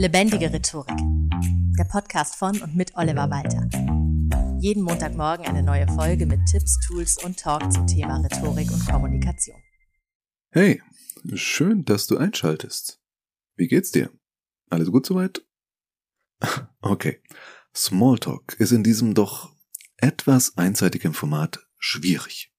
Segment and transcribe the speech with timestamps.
[0.00, 0.96] Lebendige Rhetorik.
[1.78, 3.68] Der Podcast von und mit Oliver Walter.
[4.58, 9.58] Jeden Montagmorgen eine neue Folge mit Tipps, Tools und Talk zum Thema Rhetorik und Kommunikation.
[10.52, 10.80] Hey,
[11.34, 12.98] schön, dass du einschaltest.
[13.56, 14.10] Wie geht's dir?
[14.70, 15.44] Alles gut soweit?
[16.80, 17.20] Okay.
[17.76, 19.54] Smalltalk ist in diesem doch
[19.98, 22.54] etwas einseitigen Format schwierig.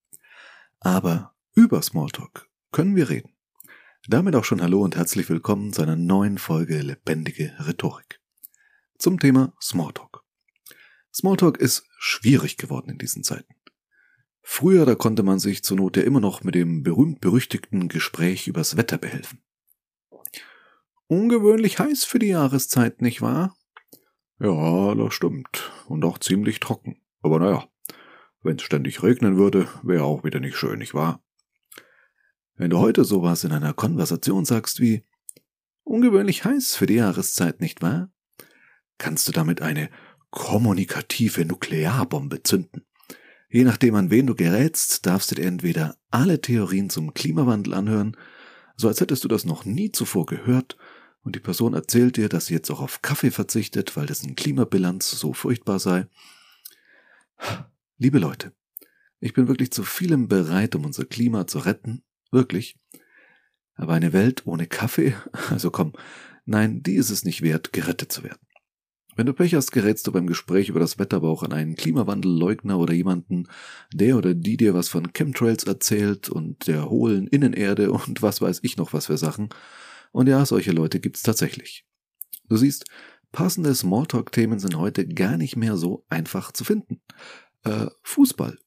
[0.79, 3.30] Aber über Smalltalk können wir reden.
[4.11, 8.19] Damit auch schon Hallo und herzlich willkommen zu einer neuen Folge Lebendige Rhetorik.
[8.97, 10.25] Zum Thema Smalltalk.
[11.13, 13.55] Smalltalk ist schwierig geworden in diesen Zeiten.
[14.41, 18.75] Früher, da konnte man sich zur Not ja immer noch mit dem berühmt-berüchtigten Gespräch übers
[18.75, 19.41] Wetter behelfen.
[21.07, 23.55] Ungewöhnlich heiß für die Jahreszeit, nicht wahr?
[24.39, 25.71] Ja, das stimmt.
[25.87, 27.01] Und auch ziemlich trocken.
[27.21, 27.65] Aber naja,
[28.43, 31.23] wenn es ständig regnen würde, wäre auch wieder nicht schön, nicht wahr?
[32.61, 35.03] Wenn du heute sowas in einer Konversation sagst wie
[35.83, 38.11] ungewöhnlich heiß für die Jahreszeit, nicht wahr?
[38.99, 39.89] Kannst du damit eine
[40.29, 42.85] kommunikative Nuklearbombe zünden.
[43.49, 48.15] Je nachdem, an wen du gerätst, darfst du dir entweder alle Theorien zum Klimawandel anhören,
[48.77, 50.77] so als hättest du das noch nie zuvor gehört,
[51.23, 55.09] und die Person erzählt dir, dass sie jetzt auch auf Kaffee verzichtet, weil dessen Klimabilanz
[55.09, 56.05] so furchtbar sei.
[57.97, 58.53] Liebe Leute,
[59.19, 62.77] ich bin wirklich zu vielem bereit, um unser Klima zu retten, Wirklich.
[63.75, 65.15] Aber eine Welt ohne Kaffee?
[65.49, 65.93] Also komm,
[66.45, 68.39] nein, die ist es nicht wert, gerettet zu werden.
[69.17, 71.75] Wenn du Pech hast, gerätst du beim Gespräch über das Wetter aber auch an einen
[71.75, 73.47] Klimawandelleugner oder jemanden,
[73.93, 78.61] der oder die dir was von Chemtrails erzählt und der hohlen Innenerde und was weiß
[78.63, 79.49] ich noch was für Sachen.
[80.13, 81.85] Und ja, solche Leute gibt's tatsächlich.
[82.47, 82.85] Du siehst,
[83.33, 87.01] passende Smalltalk-Themen sind heute gar nicht mehr so einfach zu finden.
[87.63, 88.57] Äh, Fußball.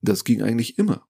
[0.00, 1.06] Das ging eigentlich immer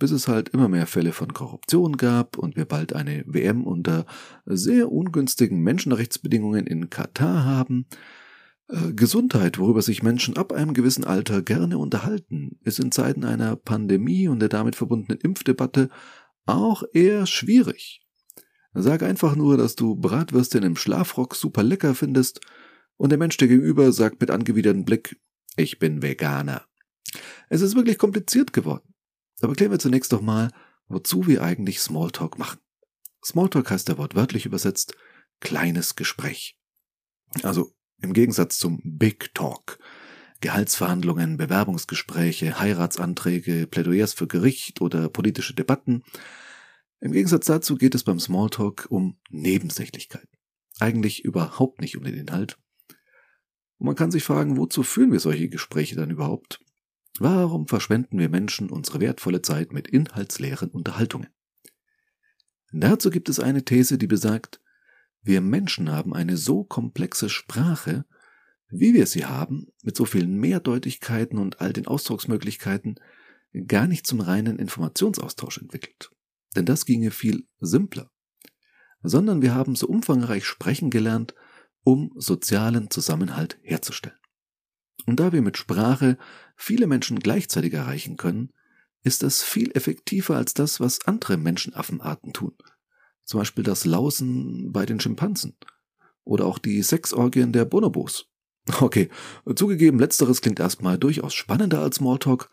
[0.00, 4.06] bis es halt immer mehr Fälle von Korruption gab und wir bald eine WM unter
[4.46, 7.86] sehr ungünstigen Menschenrechtsbedingungen in Katar haben.
[8.68, 13.54] Äh, Gesundheit, worüber sich Menschen ab einem gewissen Alter gerne unterhalten, ist in Zeiten einer
[13.54, 15.90] Pandemie und der damit verbundenen Impfdebatte
[16.46, 18.00] auch eher schwierig.
[18.72, 22.40] Sag einfach nur, dass du Bratwürstchen im Schlafrock super lecker findest
[22.96, 25.20] und der Mensch dir gegenüber sagt mit angewidertem Blick,
[25.56, 26.64] ich bin Veganer.
[27.48, 28.89] Es ist wirklich kompliziert geworden.
[29.40, 30.50] Aber klären wir zunächst doch mal,
[30.88, 32.58] wozu wir eigentlich Smalltalk machen.
[33.24, 34.94] Smalltalk heißt ja wortwörtlich übersetzt
[35.40, 36.58] kleines Gespräch.
[37.42, 39.78] Also im Gegensatz zum Big Talk.
[40.40, 46.02] Gehaltsverhandlungen, Bewerbungsgespräche, Heiratsanträge, Plädoyers für Gericht oder politische Debatten.
[47.00, 50.28] Im Gegensatz dazu geht es beim Smalltalk um Nebensächlichkeit.
[50.78, 52.58] Eigentlich überhaupt nicht um den Inhalt.
[53.78, 56.60] Und man kann sich fragen, wozu führen wir solche Gespräche dann überhaupt?
[57.22, 61.28] Warum verschwenden wir Menschen unsere wertvolle Zeit mit inhaltsleeren Unterhaltungen?
[62.72, 64.58] Dazu gibt es eine These, die besagt,
[65.20, 68.06] wir Menschen haben eine so komplexe Sprache,
[68.70, 72.98] wie wir sie haben, mit so vielen Mehrdeutigkeiten und all den Ausdrucksmöglichkeiten,
[73.66, 76.10] gar nicht zum reinen Informationsaustausch entwickelt.
[76.56, 78.10] Denn das ginge viel simpler.
[79.02, 81.34] Sondern wir haben so umfangreich sprechen gelernt,
[81.82, 84.19] um sozialen Zusammenhalt herzustellen.
[85.06, 86.18] Und da wir mit Sprache
[86.56, 88.52] viele Menschen gleichzeitig erreichen können,
[89.02, 92.54] ist das viel effektiver als das, was andere Menschenaffenarten tun.
[93.24, 95.56] Zum Beispiel das Lausen bei den Schimpansen.
[96.24, 98.26] Oder auch die Sexorgien der Bonobos.
[98.80, 99.08] Okay,
[99.56, 102.50] zugegeben, letzteres klingt erstmal durchaus spannender als Smalltalk,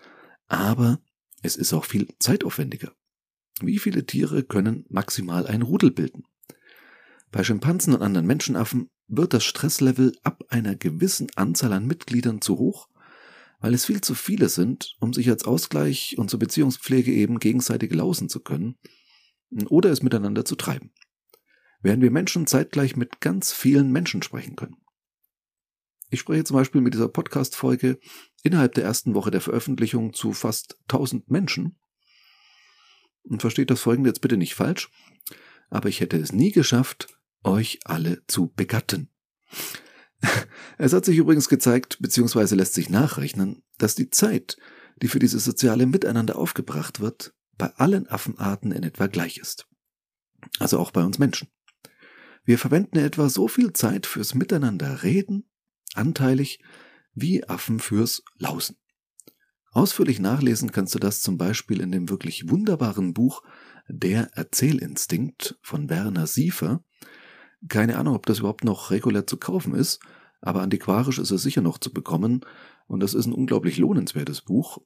[0.48, 1.00] aber
[1.42, 2.94] es ist auch viel zeitaufwendiger.
[3.62, 6.24] Wie viele Tiere können maximal ein Rudel bilden?
[7.32, 12.58] Bei Schimpansen und anderen Menschenaffen wird das Stresslevel ab einer gewissen Anzahl an Mitgliedern zu
[12.58, 12.90] hoch,
[13.60, 17.94] weil es viel zu viele sind, um sich als Ausgleich und zur Beziehungspflege eben gegenseitig
[17.94, 18.78] lausen zu können
[19.68, 20.92] oder es miteinander zu treiben.
[21.82, 24.78] Während wir Menschen zeitgleich mit ganz vielen Menschen sprechen können.
[26.10, 28.00] Ich spreche zum Beispiel mit dieser Podcast-Folge
[28.44, 31.78] innerhalb der ersten Woche der Veröffentlichung zu fast 1000 Menschen.
[33.24, 34.90] Und versteht das folgende jetzt bitte nicht falsch,
[35.70, 39.10] aber ich hätte es nie geschafft, euch alle zu begatten.
[40.78, 44.58] Es hat sich übrigens gezeigt, beziehungsweise lässt sich nachrechnen, dass die Zeit,
[45.02, 49.68] die für dieses soziale Miteinander aufgebracht wird, bei allen Affenarten in etwa gleich ist.
[50.60, 51.50] Also auch bei uns Menschen.
[52.46, 55.50] Wir verwenden etwa so viel Zeit fürs Miteinander reden,
[55.96, 56.60] anteilig,
[57.14, 58.78] wie Affen fürs Lausen.
[59.72, 63.44] Ausführlich nachlesen kannst du das zum Beispiel in dem wirklich wunderbaren Buch
[63.88, 66.84] Der Erzählinstinkt von Werner Siefer,
[67.68, 70.00] keine Ahnung, ob das überhaupt noch regulär zu kaufen ist,
[70.42, 72.42] aber antiquarisch ist es sicher noch zu bekommen
[72.88, 74.80] und das ist ein unglaublich lohnenswertes Buch.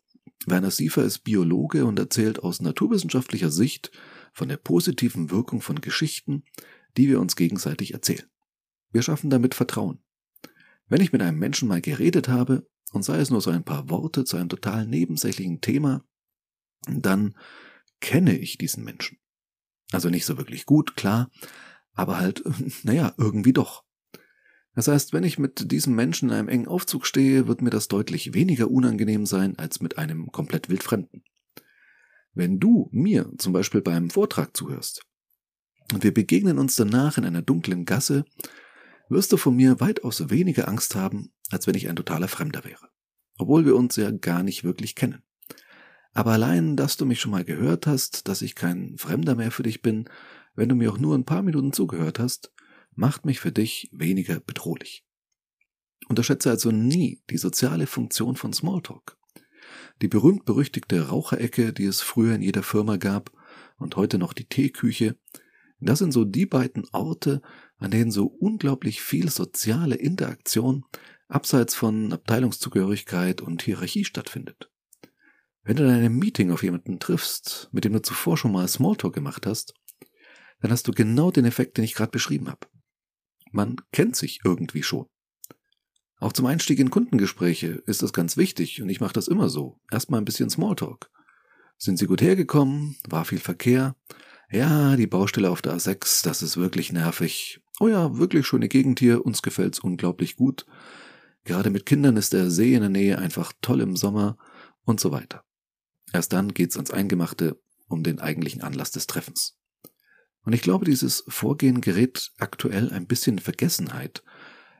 [0.45, 3.91] Werner Siefer ist Biologe und erzählt aus naturwissenschaftlicher Sicht
[4.33, 6.43] von der positiven Wirkung von Geschichten,
[6.97, 8.25] die wir uns gegenseitig erzählen.
[8.91, 9.99] Wir schaffen damit Vertrauen.
[10.87, 13.89] Wenn ich mit einem Menschen mal geredet habe, und sei es nur so ein paar
[13.89, 16.03] Worte zu einem total nebensächlichen Thema,
[16.87, 17.37] dann
[18.01, 19.17] kenne ich diesen Menschen.
[19.91, 21.29] Also nicht so wirklich gut, klar,
[21.93, 22.43] aber halt,
[22.83, 23.83] naja, irgendwie doch.
[24.73, 27.89] Das heißt, wenn ich mit diesem Menschen in einem engen Aufzug stehe, wird mir das
[27.89, 31.23] deutlich weniger unangenehm sein als mit einem komplett wildfremden.
[32.33, 35.05] Wenn du mir zum Beispiel beim Vortrag zuhörst
[35.91, 38.23] und wir begegnen uns danach in einer dunklen Gasse,
[39.09, 42.87] wirst du von mir weitaus weniger Angst haben, als wenn ich ein totaler Fremder wäre.
[43.37, 45.21] Obwohl wir uns ja gar nicht wirklich kennen.
[46.13, 49.63] Aber allein, dass du mich schon mal gehört hast, dass ich kein Fremder mehr für
[49.63, 50.09] dich bin,
[50.55, 52.51] wenn du mir auch nur ein paar Minuten zugehört hast,
[52.93, 55.05] macht mich für dich weniger bedrohlich.
[56.07, 59.17] Unterschätze also nie die soziale Funktion von Smalltalk.
[60.01, 63.31] Die berühmt-berüchtigte Raucherecke, die es früher in jeder Firma gab
[63.77, 65.17] und heute noch die Teeküche,
[65.79, 67.41] das sind so die beiden Orte,
[67.77, 70.85] an denen so unglaublich viel soziale Interaktion
[71.27, 74.69] abseits von Abteilungszugehörigkeit und Hierarchie stattfindet.
[75.63, 79.13] Wenn du in einem Meeting auf jemanden triffst, mit dem du zuvor schon mal Smalltalk
[79.13, 79.73] gemacht hast,
[80.61, 82.67] dann hast du genau den Effekt, den ich gerade beschrieben habe.
[83.51, 85.07] Man kennt sich irgendwie schon.
[86.17, 89.79] Auch zum Einstieg in Kundengespräche ist das ganz wichtig und ich mache das immer so.
[89.91, 91.09] Erstmal ein bisschen Smalltalk.
[91.77, 92.95] Sind Sie gut hergekommen?
[93.09, 93.95] War viel Verkehr?
[94.51, 97.59] Ja, die Baustelle auf der A6, das ist wirklich nervig.
[97.79, 100.67] Oh ja, wirklich schöne Gegend hier, uns gefällt's unglaublich gut.
[101.43, 104.37] Gerade mit Kindern ist der See in der Nähe einfach toll im Sommer
[104.83, 105.43] und so weiter.
[106.13, 109.57] Erst dann geht's ans Eingemachte um den eigentlichen Anlass des Treffens.
[110.43, 114.23] Und ich glaube, dieses Vorgehen gerät aktuell ein bisschen in Vergessenheit,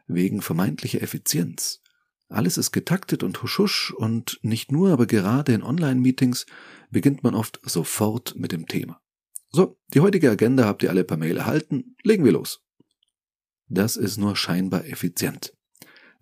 [0.08, 1.81] wegen vermeintlicher Effizienz.
[2.28, 6.46] Alles ist getaktet und huschusch und nicht nur, aber gerade in Online-Meetings
[6.90, 9.02] beginnt man oft sofort mit dem Thema.
[9.50, 12.63] So, die heutige Agenda habt ihr alle per Mail erhalten, legen wir los.
[13.68, 15.54] Das ist nur scheinbar effizient.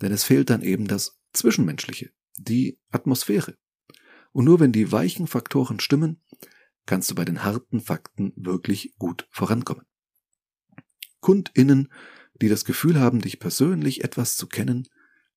[0.01, 3.56] Denn es fehlt dann eben das Zwischenmenschliche, die Atmosphäre.
[4.31, 6.21] Und nur wenn die weichen Faktoren stimmen,
[6.89, 9.86] kannst du bei den harten Fakten wirklich gut vorankommen.
[11.19, 11.94] KundInnen,
[12.41, 14.88] die das Gefühl haben, dich persönlich etwas zu kennen,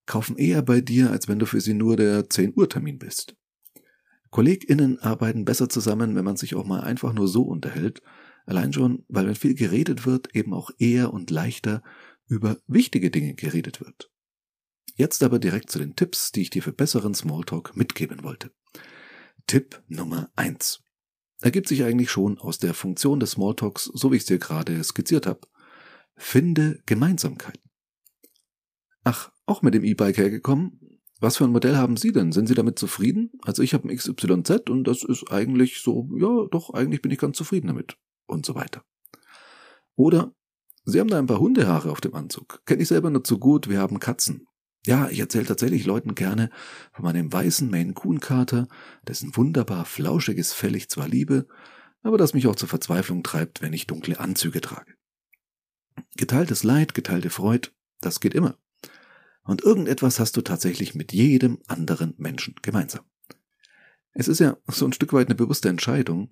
[0.07, 3.37] kaufen eher bei dir, als wenn du für sie nur der 10 Uhr Termin bist.
[4.31, 8.01] KollegInnen arbeiten besser zusammen, wenn man sich auch mal einfach nur so unterhält,
[8.47, 11.83] allein schon, weil wenn viel geredet wird, eben auch eher und leichter
[12.29, 14.11] über wichtige Dinge geredet wird.
[14.95, 18.53] Jetzt aber direkt zu den Tipps, die ich dir für besseren Smalltalk mitgeben wollte.
[19.47, 20.82] Tipp Nummer eins
[21.43, 24.83] ergibt sich eigentlich schon aus der Funktion des Smalltalks, so wie ich es dir gerade
[24.83, 25.41] skizziert habe.
[26.17, 27.71] Finde Gemeinsamkeiten.
[29.05, 31.01] Ach, auch mit dem E-Bike hergekommen?
[31.21, 32.33] Was für ein Modell haben Sie denn?
[32.33, 33.31] Sind Sie damit zufrieden?
[33.43, 37.19] Also ich habe ein XYZ und das ist eigentlich so, ja, doch, eigentlich bin ich
[37.19, 37.97] ganz zufrieden damit.
[38.27, 38.85] Und so weiter.
[39.95, 40.35] Oder
[40.85, 42.61] Sie haben da ein paar Hundehaare auf dem Anzug.
[42.67, 44.49] Kenne ich selber nur zu gut, wir haben Katzen.
[44.85, 46.51] Ja, ich erzähle tatsächlich Leuten gerne
[46.93, 48.67] von meinem weißen Maine Coon Kater,
[49.07, 51.47] dessen wunderbar flauschiges Fell ich zwar liebe,
[52.03, 54.95] aber das mich auch zur Verzweiflung treibt, wenn ich dunkle Anzüge trage.
[56.17, 57.69] Geteiltes Leid, geteilte Freud,
[58.01, 58.59] das geht immer.
[59.45, 63.05] Und irgendetwas hast du tatsächlich mit jedem anderen Menschen gemeinsam.
[64.15, 66.31] Es ist ja so ein Stück weit eine bewusste Entscheidung,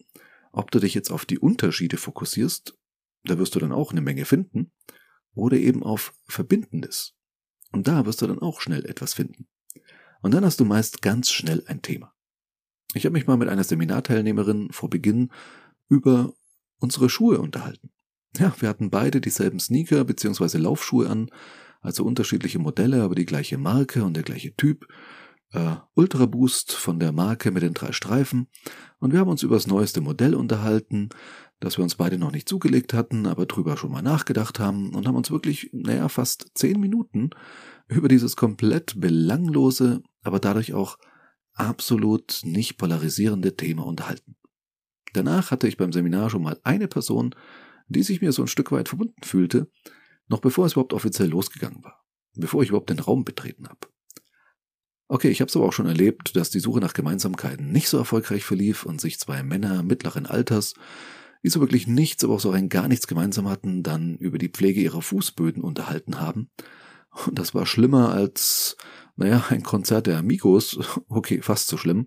[0.53, 2.76] ob du dich jetzt auf die Unterschiede fokussierst,
[3.25, 4.73] da wirst du dann auch eine Menge finden,
[5.35, 7.14] oder eben auf Verbindendes,
[7.72, 9.46] und da wirst du dann auch schnell etwas finden.
[10.22, 12.12] Und dann hast du meist ganz schnell ein Thema.
[12.94, 15.31] Ich habe mich mal mit einer Seminarteilnehmerin vor Beginn
[15.89, 16.34] über
[16.79, 17.91] unsere Schuhe unterhalten.
[18.39, 20.58] Ja, wir hatten beide dieselben Sneaker bzw.
[20.58, 21.31] Laufschuhe an,
[21.81, 24.86] also unterschiedliche Modelle, aber die gleiche Marke und der gleiche Typ.
[25.53, 28.48] Äh, Ultra Boost von der Marke mit den drei Streifen.
[28.98, 31.08] Und wir haben uns über das neueste Modell unterhalten,
[31.60, 35.06] das wir uns beide noch nicht zugelegt hatten, aber drüber schon mal nachgedacht haben und
[35.06, 37.31] haben uns wirklich, naja, fast zehn Minuten
[37.88, 40.96] über dieses komplett belanglose, aber dadurch auch
[41.55, 44.36] absolut nicht polarisierende Thema unterhalten.
[45.12, 47.34] Danach hatte ich beim Seminar schon mal eine Person,
[47.88, 49.70] die sich mir so ein Stück weit verbunden fühlte,
[50.29, 53.88] noch bevor es überhaupt offiziell losgegangen war, bevor ich überhaupt den Raum betreten habe.
[55.08, 57.98] Okay, ich habe es aber auch schon erlebt, dass die Suche nach Gemeinsamkeiten nicht so
[57.98, 60.74] erfolgreich verlief und sich zwei Männer mittleren Alters
[61.43, 64.49] die so wirklich nichts, aber auch so rein gar nichts gemeinsam hatten, dann über die
[64.49, 66.51] Pflege ihrer Fußböden unterhalten haben.
[67.27, 68.77] Und das war schlimmer als,
[69.17, 70.79] naja, ein Konzert der Amigos.
[71.09, 72.06] Okay, fast so schlimm.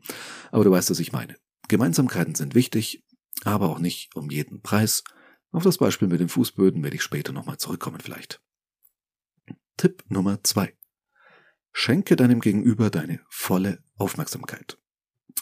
[0.51, 1.35] Aber du weißt, was ich meine.
[1.67, 3.03] Gemeinsamkeiten sind wichtig,
[3.43, 5.03] aber auch nicht um jeden Preis.
[5.51, 8.41] Auf das Beispiel mit den Fußböden werde ich später nochmal zurückkommen vielleicht.
[9.77, 10.75] Tipp Nummer zwei:
[11.71, 14.77] Schenke deinem Gegenüber deine volle Aufmerksamkeit.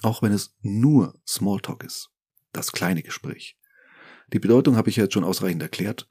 [0.03, 2.09] Auch wenn es nur Smalltalk ist.
[2.51, 3.57] Das kleine Gespräch.
[4.33, 6.07] Die Bedeutung habe ich jetzt schon ausreichend erklärt.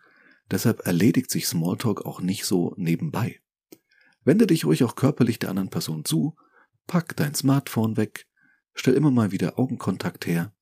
[0.50, 3.41] Deshalb erledigt sich Smalltalk auch nicht so nebenbei.
[4.25, 6.37] Wende dich ruhig auch körperlich der anderen Person zu,
[6.87, 8.27] pack dein Smartphone weg,
[8.75, 10.53] stell immer mal wieder Augenkontakt her,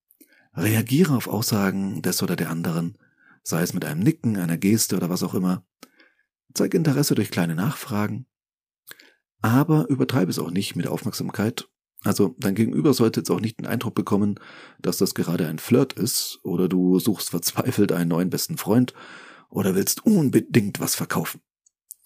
[0.54, 2.98] reagiere auf Aussagen des oder der anderen,
[3.42, 5.66] sei es mit einem Nicken, einer Geste oder was auch immer,
[6.54, 8.26] zeig Interesse durch kleine Nachfragen,
[9.40, 11.68] aber übertreibe es auch nicht mit Aufmerksamkeit.
[12.04, 14.38] Also dein Gegenüber sollte jetzt auch nicht den Eindruck bekommen,
[14.80, 18.94] dass das gerade ein Flirt ist oder du suchst verzweifelt einen neuen besten Freund
[19.48, 21.40] oder willst unbedingt was verkaufen.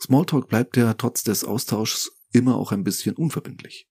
[0.01, 3.89] Smalltalk bleibt ja trotz des Austauschs immer auch ein bisschen unverbindlich.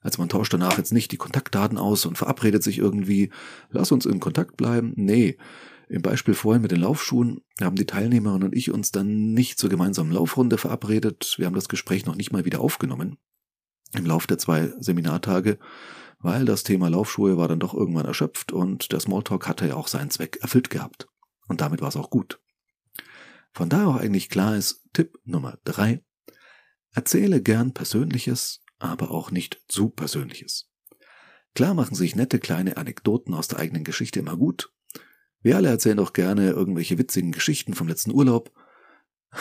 [0.00, 3.30] Also man tauscht danach jetzt nicht die Kontaktdaten aus und verabredet sich irgendwie,
[3.70, 4.92] lass uns in Kontakt bleiben.
[4.96, 5.36] Nee,
[5.88, 9.70] im Beispiel vorhin mit den Laufschuhen haben die Teilnehmerinnen und ich uns dann nicht zur
[9.70, 11.34] gemeinsamen Laufrunde verabredet.
[11.38, 13.18] Wir haben das Gespräch noch nicht mal wieder aufgenommen.
[13.96, 15.58] Im Lauf der zwei Seminartage,
[16.18, 19.88] weil das Thema Laufschuhe war dann doch irgendwann erschöpft und der Smalltalk hatte ja auch
[19.88, 21.08] seinen Zweck erfüllt gehabt.
[21.48, 22.40] Und damit war es auch gut.
[23.52, 26.02] Von daher auch eigentlich klar ist, Tipp Nummer drei,
[26.92, 30.70] erzähle gern Persönliches, aber auch nicht zu Persönliches.
[31.54, 34.70] Klar machen sich nette kleine Anekdoten aus der eigenen Geschichte immer gut,
[35.46, 38.50] wir alle erzählen doch gerne irgendwelche witzigen Geschichten vom letzten Urlaub.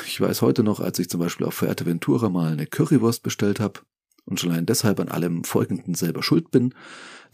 [0.05, 3.79] Ich weiß heute noch, als ich zum Beispiel auf Fuerteventura mal eine Currywurst bestellt habe
[4.25, 6.73] und schon allein deshalb an allem Folgenden selber schuld bin,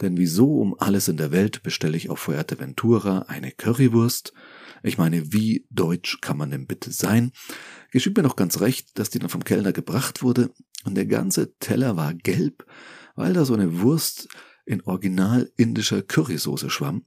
[0.00, 4.32] denn wieso um alles in der Welt bestelle ich auf Fuerteventura eine Currywurst?
[4.82, 7.32] Ich meine, wie deutsch kann man denn bitte sein?
[7.90, 10.50] Geschieht mir noch ganz recht, dass die dann vom Kellner gebracht wurde
[10.84, 12.66] und der ganze Teller war gelb,
[13.14, 14.28] weil da so eine Wurst
[14.64, 17.04] in original indischer Currysoße schwamm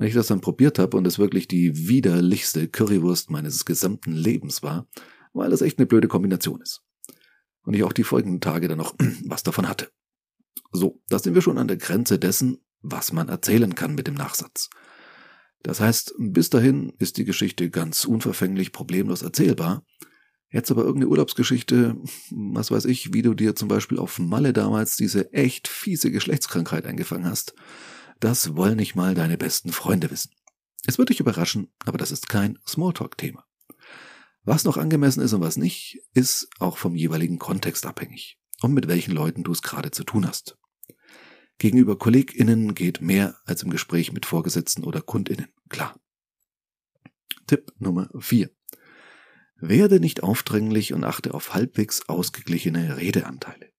[0.00, 4.62] wenn ich das dann probiert habe und es wirklich die widerlichste Currywurst meines gesamten Lebens
[4.62, 4.88] war,
[5.34, 6.82] weil das echt eine blöde Kombination ist.
[7.62, 9.90] Und ich auch die folgenden Tage dann noch was davon hatte.
[10.72, 14.14] So, da sind wir schon an der Grenze dessen, was man erzählen kann mit dem
[14.14, 14.70] Nachsatz.
[15.62, 19.84] Das heißt, bis dahin ist die Geschichte ganz unverfänglich problemlos erzählbar.
[20.50, 21.96] Jetzt aber irgendeine Urlaubsgeschichte,
[22.30, 26.86] was weiß ich, wie du dir zum Beispiel auf Malle damals diese echt fiese Geschlechtskrankheit
[26.86, 27.54] eingefangen hast,
[28.20, 30.32] das wollen nicht mal deine besten Freunde wissen.
[30.86, 33.44] Es wird dich überraschen, aber das ist kein Smalltalk-Thema.
[34.42, 38.88] Was noch angemessen ist und was nicht, ist auch vom jeweiligen Kontext abhängig und mit
[38.88, 40.56] welchen Leuten du es gerade zu tun hast.
[41.58, 46.00] Gegenüber KollegInnen geht mehr als im Gespräch mit Vorgesetzten oder KundInnen, klar.
[47.46, 48.50] Tipp Nummer 4.
[49.56, 53.70] Werde nicht aufdringlich und achte auf halbwegs ausgeglichene Redeanteile.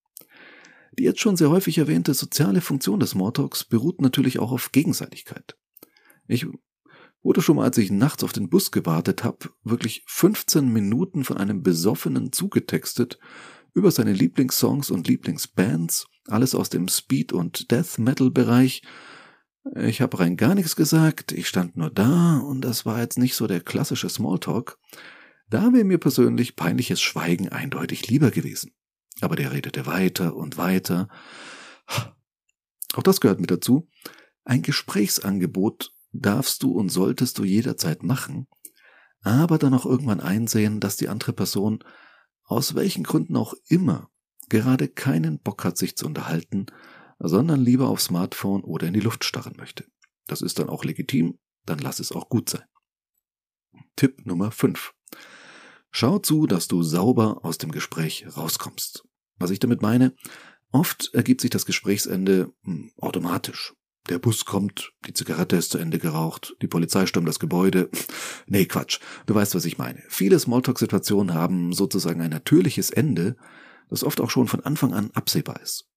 [0.98, 5.58] Die jetzt schon sehr häufig erwähnte soziale Funktion des Smalltalks beruht natürlich auch auf Gegenseitigkeit.
[6.28, 6.46] Ich
[7.24, 11.38] wurde schon mal, als ich nachts auf den Bus gewartet habe, wirklich 15 Minuten von
[11.38, 13.20] einem Besoffenen zugetextet
[13.74, 18.82] über seine Lieblingssongs und Lieblingsbands, alles aus dem Speed- und Death-Metal-Bereich.
[19.76, 23.36] Ich habe rein gar nichts gesagt, ich stand nur da und das war jetzt nicht
[23.36, 24.78] so der klassische Smalltalk.
[25.50, 28.72] Da wäre mir persönlich peinliches Schweigen eindeutig lieber gewesen.
[29.20, 31.10] Aber der redete weiter und weiter.
[32.94, 33.88] Auch das gehört mit dazu.
[34.44, 38.48] Ein Gesprächsangebot darfst du und solltest du jederzeit machen,
[39.22, 41.84] aber dann auch irgendwann einsehen, dass die andere Person
[42.44, 44.10] aus welchen Gründen auch immer
[44.50, 46.66] gerade keinen Bock hat, sich zu unterhalten,
[47.20, 49.86] sondern lieber aufs Smartphone oder in die Luft starren möchte.
[50.28, 52.66] Das ist dann auch legitim, dann lass es auch gut sein.
[53.96, 54.94] Tipp Nummer 5.
[55.92, 59.08] Schau zu, dass du sauber aus dem Gespräch rauskommst.
[59.36, 60.16] Was ich damit meine,
[60.72, 63.74] oft ergibt sich das Gesprächsende hm, automatisch.
[64.10, 67.90] Der Bus kommt, die Zigarette ist zu Ende geraucht, die Polizei stürmt das Gebäude.
[68.48, 69.00] Nee, Quatsch.
[69.28, 70.04] Du weißt, was ich meine.
[70.10, 73.38] Viele Smalltalk-Situationen haben sozusagen ein natürliches Ende,
[73.90, 75.88] das oft auch schon von Anfang an absehbar ist.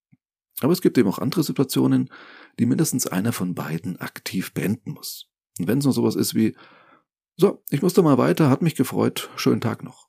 [0.61, 2.09] Aber es gibt eben auch andere Situationen,
[2.59, 5.29] die mindestens einer von beiden aktiv beenden muss.
[5.59, 6.55] Und wenn es nur sowas ist wie,
[7.35, 10.07] so, ich musste mal weiter, hat mich gefreut, schönen Tag noch.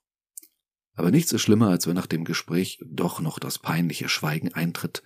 [0.93, 5.03] Aber nichts ist schlimmer, als wenn nach dem Gespräch doch noch das peinliche Schweigen eintritt,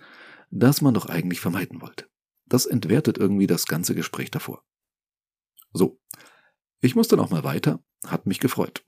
[0.50, 2.06] das man doch eigentlich vermeiden wollte.
[2.52, 4.62] Das entwertet irgendwie das ganze Gespräch davor.
[5.72, 5.98] So,
[6.82, 8.84] ich muss dann auch mal weiter, hat mich gefreut.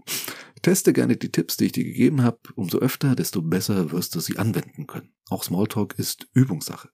[0.61, 4.21] Teste gerne die Tipps, die ich dir gegeben habe, umso öfter, desto besser wirst du
[4.21, 5.15] sie anwenden können.
[5.31, 6.91] Auch Smalltalk ist Übungssache.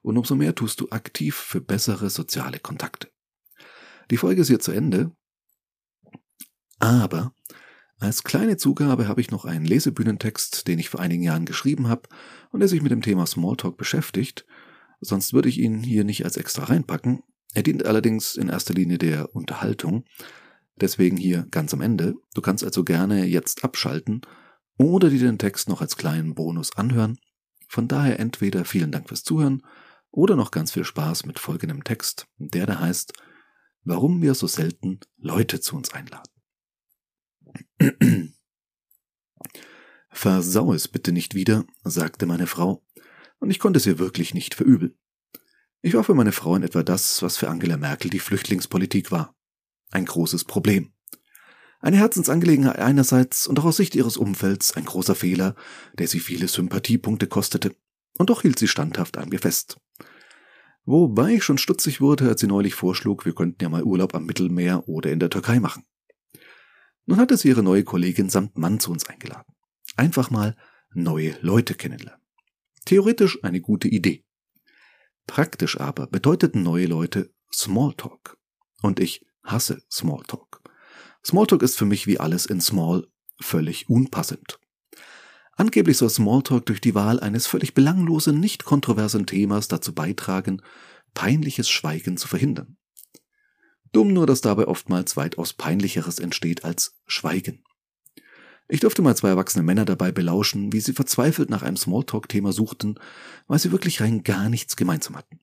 [0.00, 3.10] Und umso mehr tust du aktiv für bessere soziale Kontakte.
[4.10, 5.14] Die Folge ist hier zu Ende,
[6.78, 7.34] aber
[7.98, 12.08] als kleine Zugabe habe ich noch einen Lesebühnentext, den ich vor einigen Jahren geschrieben habe
[12.52, 14.46] und der sich mit dem Thema Smalltalk beschäftigt.
[15.00, 17.22] Sonst würde ich ihn hier nicht als extra reinpacken.
[17.54, 20.04] Er dient allerdings in erster Linie der Unterhaltung.
[20.76, 22.14] Deswegen hier ganz am Ende.
[22.34, 24.22] Du kannst also gerne jetzt abschalten
[24.78, 27.18] oder dir den Text noch als kleinen Bonus anhören.
[27.68, 29.62] Von daher entweder vielen Dank fürs Zuhören
[30.10, 33.12] oder noch ganz viel Spaß mit folgendem Text, der da heißt,
[33.84, 36.30] warum wir so selten Leute zu uns einladen.
[40.10, 42.82] Versau es bitte nicht wieder, sagte meine Frau,
[43.40, 44.94] und ich konnte es ihr wirklich nicht verübeln.
[45.82, 49.34] Ich war für meine Frau in etwa das, was für Angela Merkel die Flüchtlingspolitik war.
[49.90, 50.92] Ein großes Problem.
[51.80, 55.56] Eine Herzensangelegenheit einerseits und auch aus Sicht ihres Umfelds ein großer Fehler,
[55.94, 57.74] der sie viele Sympathiepunkte kostete.
[58.18, 59.80] Und doch hielt sie standhaft an mir fest.
[60.84, 64.26] Wobei ich schon stutzig wurde, als sie neulich vorschlug, wir könnten ja mal Urlaub am
[64.26, 65.84] Mittelmeer oder in der Türkei machen.
[67.06, 69.54] Nun hatte sie ihre neue Kollegin samt Mann zu uns eingeladen.
[69.96, 70.56] Einfach mal
[70.92, 72.19] neue Leute kennenlernen.
[72.90, 74.24] Theoretisch eine gute Idee.
[75.28, 78.36] Praktisch aber bedeuteten neue Leute Smalltalk.
[78.82, 80.60] Und ich hasse Smalltalk.
[81.24, 83.06] Smalltalk ist für mich wie alles in Small
[83.40, 84.58] völlig unpassend.
[85.52, 90.60] Angeblich soll Smalltalk durch die Wahl eines völlig belanglosen, nicht kontroversen Themas dazu beitragen,
[91.14, 92.76] peinliches Schweigen zu verhindern.
[93.92, 97.62] Dumm nur, dass dabei oftmals weitaus peinlicheres entsteht als Schweigen.
[98.72, 103.00] Ich durfte mal zwei erwachsene Männer dabei belauschen, wie sie verzweifelt nach einem Smalltalk-Thema suchten,
[103.48, 105.40] weil sie wirklich rein gar nichts gemeinsam hatten.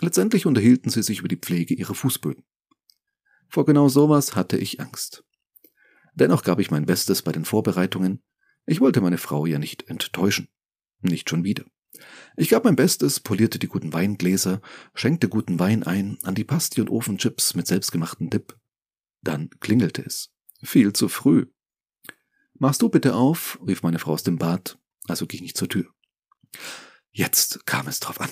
[0.00, 2.42] Letztendlich unterhielten sie sich über die Pflege ihrer Fußböden.
[3.50, 5.24] Vor genau sowas hatte ich Angst.
[6.14, 8.22] Dennoch gab ich mein Bestes bei den Vorbereitungen.
[8.64, 10.48] Ich wollte meine Frau ja nicht enttäuschen.
[11.02, 11.66] Nicht schon wieder.
[12.38, 14.62] Ich gab mein Bestes, polierte die guten Weingläser,
[14.94, 18.58] schenkte guten Wein ein, an die Pasti und Ofenchips mit selbstgemachten Dip.
[19.20, 20.30] Dann klingelte es.
[20.62, 21.46] Viel zu früh.
[22.58, 25.86] Machst du bitte auf, rief meine Frau aus dem Bad, also ging ich zur Tür.
[27.12, 28.30] Jetzt kam es drauf an.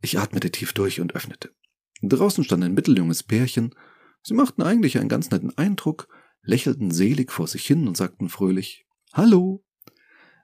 [0.00, 1.54] Ich atmete tief durch und öffnete.
[2.02, 3.74] Draußen stand ein mitteljunges Pärchen.
[4.22, 6.08] Sie machten eigentlich einen ganz netten Eindruck,
[6.42, 9.64] lächelten selig vor sich hin und sagten fröhlich Hallo.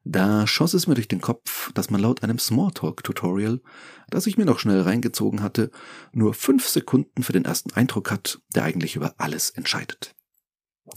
[0.04, 3.60] Da schoss es mir durch den Kopf, dass man laut einem Smalltalk-Tutorial,
[4.08, 5.70] das ich mir noch schnell reingezogen hatte,
[6.12, 10.16] nur fünf Sekunden für den ersten Eindruck hat, der eigentlich über alles entscheidet.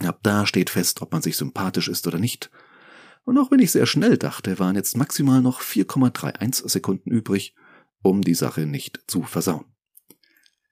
[0.00, 2.50] Ab da steht fest, ob man sich sympathisch ist oder nicht.
[3.24, 7.54] Und auch wenn ich sehr schnell dachte, waren jetzt maximal noch 4,31 Sekunden übrig,
[8.02, 9.64] um die Sache nicht zu versauen.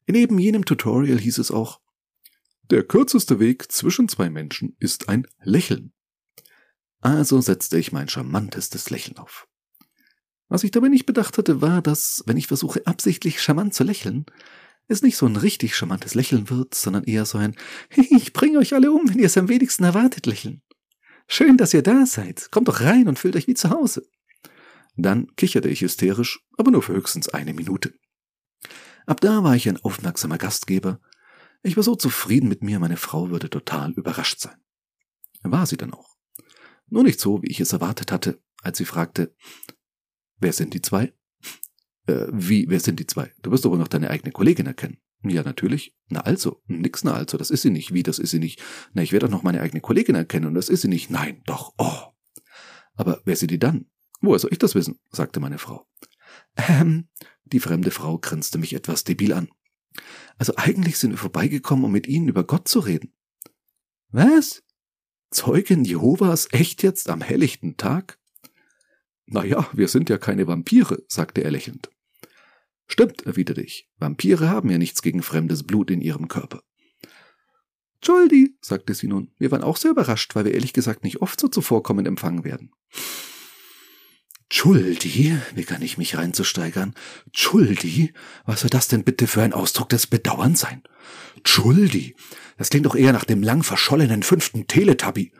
[0.07, 1.81] In eben jenem Tutorial hieß es auch,
[2.71, 5.93] der kürzeste Weg zwischen zwei Menschen ist ein Lächeln.
[7.01, 9.47] Also setzte ich mein charmantestes Lächeln auf.
[10.49, 14.25] Was ich dabei nicht bedacht hatte, war, dass, wenn ich versuche, absichtlich charmant zu lächeln,
[14.89, 17.57] es nicht so ein richtig charmantes Lächeln wird, sondern eher so ein
[17.97, 20.63] Ich bringe euch alle um, wenn ihr es am wenigsten erwartet Lächeln.
[21.27, 22.51] Schön, dass ihr da seid.
[22.51, 24.07] Kommt doch rein und fühlt euch wie zu Hause.
[24.97, 27.95] Dann kicherte ich hysterisch, aber nur für höchstens eine Minute.
[29.07, 31.01] Ab da war ich ein aufmerksamer Gastgeber.
[31.63, 34.57] Ich war so zufrieden mit mir, meine Frau würde total überrascht sein.
[35.43, 36.17] War sie dann auch.
[36.89, 39.35] Nur nicht so, wie ich es erwartet hatte, als sie fragte,
[40.39, 41.13] wer sind die zwei?
[42.07, 43.33] Äh, wie, wer sind die zwei?
[43.43, 44.99] Du wirst aber noch deine eigene Kollegin erkennen.
[45.23, 45.95] Ja, natürlich.
[46.09, 47.95] Na also, nix na also, das ist sie nicht.
[47.95, 48.63] Wie, das ist sie nicht?
[48.93, 51.11] Na, ich werde doch noch meine eigene Kollegin erkennen und das ist sie nicht.
[51.11, 52.13] Nein, doch, oh.
[52.95, 53.87] Aber wer sind die dann?
[54.21, 54.99] Woher soll ich das wissen?
[55.11, 55.87] sagte meine Frau.
[56.57, 57.09] Ähm,
[57.45, 59.49] die fremde Frau grinste mich etwas debil an.
[60.39, 63.13] Also eigentlich sind wir vorbeigekommen, um mit Ihnen über Gott zu reden.
[64.11, 64.63] Was?
[65.31, 68.19] Zeugen Jehovas echt jetzt am helllichten Tag?
[69.27, 71.91] Na ja, wir sind ja keine Vampire, sagte er lächelnd.
[72.87, 73.89] Stimmt, erwiderte ich.
[73.99, 76.63] Vampire haben ja nichts gegen fremdes Blut in ihrem Körper.
[77.97, 79.33] Entschuldi, sagte sie nun.
[79.39, 82.71] Wir waren auch sehr überrascht, weil wir ehrlich gesagt nicht oft so zuvorkommend empfangen werden.
[84.51, 86.95] Entschuldi, begann ich mich reinzusteigern.
[87.27, 88.13] Entschuldi,
[88.45, 90.83] was soll das denn bitte für ein Ausdruck des Bedauerns sein?
[91.37, 92.15] Entschuldi,
[92.59, 95.33] das klingt doch eher nach dem lang verschollenen fünften Teletubby.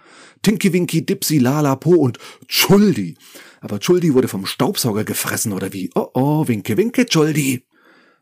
[0.45, 3.17] Tinky Winky, Dipsy, Lala, Po und Entschuldi.
[3.63, 5.91] Aber Schuldi wurde vom Staubsauger gefressen oder wie?
[5.95, 7.67] Oh oh, winke, winke, Schuldi.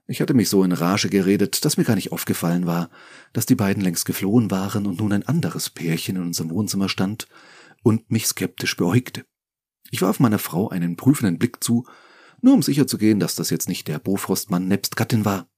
[0.07, 2.91] Ich hatte mich so in Rage geredet, dass mir gar nicht aufgefallen war,
[3.33, 7.27] dass die beiden längst geflohen waren und nun ein anderes Pärchen in unserem Wohnzimmer stand
[7.83, 9.25] und mich skeptisch beäugte.
[9.91, 11.87] Ich warf meiner Frau einen prüfenden Blick zu,
[12.41, 15.49] nur um sicherzugehen, dass das jetzt nicht der Bofrostmann nebst Gattin war.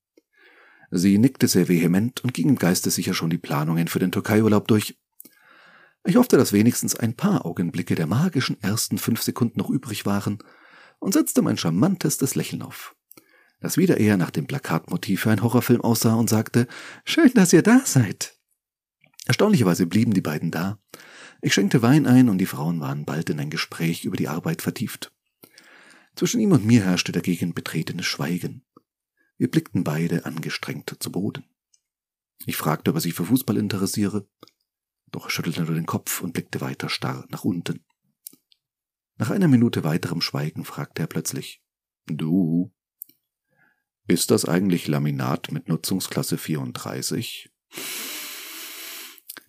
[0.91, 4.67] Sie nickte sehr vehement und ging im Geiste sicher schon die Planungen für den Türkeiurlaub
[4.67, 4.97] durch.
[6.07, 10.39] Ich hoffte, dass wenigstens ein paar Augenblicke der magischen ersten fünf Sekunden noch übrig waren
[10.99, 12.95] und setzte mein charmantestes Lächeln auf,
[13.61, 16.67] das wieder eher nach dem Plakatmotiv für einen Horrorfilm aussah und sagte,
[17.07, 18.39] schön, dass ihr da seid.
[19.25, 20.79] Erstaunlicherweise blieben die beiden da.
[21.41, 24.61] Ich schenkte Wein ein und die Frauen waren bald in ein Gespräch über die Arbeit
[24.61, 25.11] vertieft.
[26.17, 28.63] Zwischen ihm und mir herrschte dagegen betretenes Schweigen.
[29.39, 31.45] Wir blickten beide angestrengt zu Boden.
[32.45, 34.29] Ich fragte, ob er sich für Fußball interessiere,
[35.15, 37.85] doch er schüttelte nur den Kopf und blickte weiter starr nach unten.
[39.17, 41.63] Nach einer Minute weiterem Schweigen fragte er plötzlich
[42.07, 42.73] Du.
[44.07, 47.51] Ist das eigentlich Laminat mit Nutzungsklasse 34?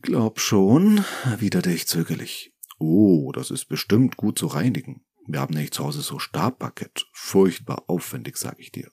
[0.06, 2.54] glaub schon, erwiderte ich zögerlich.
[2.78, 5.04] Oh, das ist bestimmt gut zu reinigen.
[5.28, 7.08] Wir haben nämlich zu Hause so Stabparkett.
[7.12, 8.92] Furchtbar aufwendig, sag ich dir.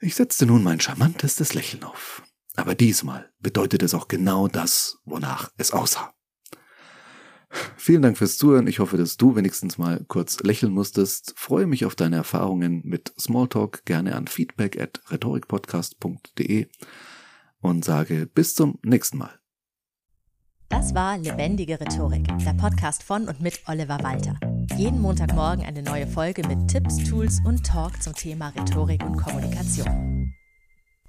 [0.00, 2.22] Ich setzte nun mein charmantestes Lächeln auf.
[2.56, 6.14] Aber diesmal bedeutet es auch genau das, wonach es aussah.
[7.76, 8.66] Vielen Dank fürs Zuhören.
[8.66, 11.34] Ich hoffe, dass du wenigstens mal kurz lächeln musstest.
[11.36, 16.66] Freue mich auf deine Erfahrungen mit Smalltalk gerne an feedback at rhetorikpodcast.de
[17.60, 19.38] und sage bis zum nächsten Mal.
[20.68, 24.38] Das war Lebendige Rhetorik, der Podcast von und mit Oliver Walter.
[24.76, 30.34] Jeden Montagmorgen eine neue Folge mit Tipps, Tools und Talk zum Thema Rhetorik und Kommunikation.